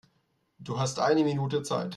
Du 0.57 0.79
hast 0.79 0.97
eine 0.97 1.23
Minute 1.23 1.61
Zeit. 1.61 1.89